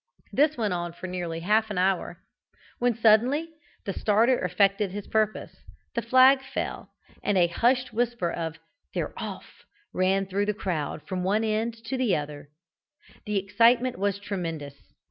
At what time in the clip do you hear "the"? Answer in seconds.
3.85-3.93, 5.93-6.01, 10.47-10.55, 13.27-13.37